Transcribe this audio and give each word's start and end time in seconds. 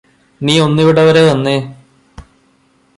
നീ 0.41 0.59
ഒന്നിവിടെവരെ 0.59 1.23
വന്നേ. 1.31 1.55